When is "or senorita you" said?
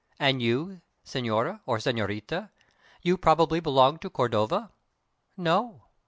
1.67-3.17